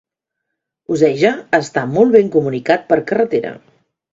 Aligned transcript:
Oceja 0.95 1.33
està 1.59 1.83
molt 1.91 2.17
ben 2.17 2.33
comunicat 2.37 2.89
per 2.91 2.99
carretera. 3.13 3.57